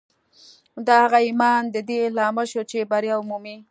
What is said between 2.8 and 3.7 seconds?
بریا ومومي